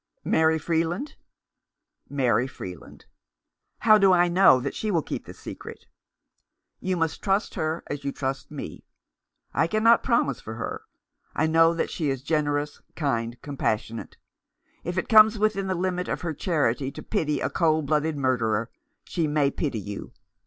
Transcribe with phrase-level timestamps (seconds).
[0.35, 1.15] "Mary Freeland?"
[2.23, 3.05] "Mary Freeland.""
[3.85, 5.85] How do I know that she will keep the secret?""
[6.81, 8.83] You must trust her as you trust me.
[9.53, 10.81] I cannot promise for her.
[11.35, 14.17] I know that she is generous, kind, compassionate.
[14.83, 18.71] If it comes within the limit of her charity to pity a cold blooded murderer,
[19.03, 20.13] she may pity you.